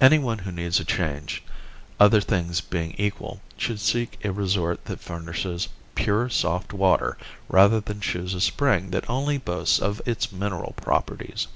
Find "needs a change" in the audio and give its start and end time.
0.52-1.42